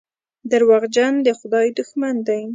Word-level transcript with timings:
دروغجن 0.51 1.13
د 1.25 1.27
خدای 1.39 1.67
دښمن 1.77 2.15
دی. 2.27 2.41